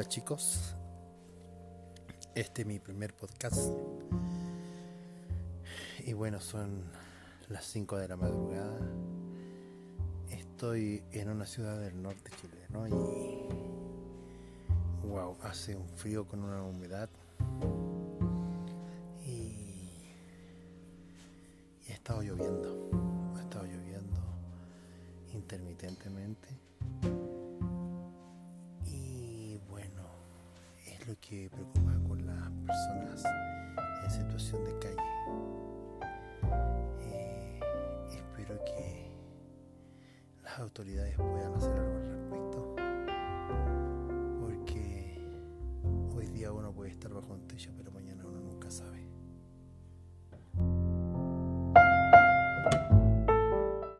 Hola 0.00 0.08
chicos, 0.08 0.74
este 2.34 2.62
es 2.62 2.66
mi 2.66 2.78
primer 2.78 3.14
podcast. 3.14 3.70
Y 6.06 6.14
bueno, 6.14 6.40
son 6.40 6.84
las 7.50 7.66
5 7.66 7.98
de 7.98 8.08
la 8.08 8.16
madrugada. 8.16 8.80
Estoy 10.30 11.02
en 11.12 11.28
una 11.28 11.44
ciudad 11.44 11.78
del 11.78 12.00
norte 12.00 12.30
chileno 12.40 12.88
y 12.88 12.92
wow, 15.06 15.36
hace 15.42 15.76
un 15.76 15.86
frío 15.90 16.26
con 16.26 16.44
una 16.44 16.62
humedad. 16.62 17.10
Y, 19.26 19.90
y 21.86 21.90
ha 21.90 21.92
estado 21.92 22.22
lloviendo, 22.22 23.34
ha 23.36 23.42
estado 23.42 23.66
lloviendo 23.66 24.18
intermitentemente. 25.34 26.48
Que 31.16 31.50
preocupa 31.50 31.92
con 32.06 32.24
las 32.24 32.50
personas 32.66 33.24
en 34.04 34.10
situación 34.10 34.64
de 34.64 34.78
calle. 34.78 34.96
Eh, 37.00 37.60
espero 38.12 38.62
que 38.64 39.10
las 40.44 40.58
autoridades 40.60 41.16
puedan 41.16 41.54
hacer 41.54 41.72
algo 41.72 41.96
al 41.96 42.06
respecto, 42.06 42.76
porque 44.40 45.18
hoy 46.14 46.26
día 46.28 46.52
uno 46.52 46.72
puede 46.72 46.90
estar 46.90 47.12
bajo 47.12 47.32
un 47.32 47.46
techo, 47.48 47.72
pero 47.76 47.90